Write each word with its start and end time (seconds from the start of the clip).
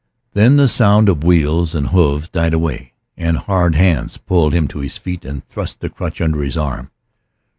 Then 0.33 0.57
the 0.57 0.67
sound 0.67 1.09
of 1.09 1.23
wheels 1.23 1.75
and 1.75 1.89
hoofs 1.89 2.27
died 2.27 2.55
away, 2.55 2.93
and 3.15 3.37
hard 3.37 3.75
hands 3.75 4.17
pulled 4.17 4.51
him 4.51 4.67
to 4.69 4.79
his 4.79 4.97
feet 4.97 5.23
and 5.23 5.45
thrust 5.47 5.79
the 5.79 5.91
crutch 5.91 6.19
under 6.19 6.41
his 6.41 6.57
arm. 6.57 6.89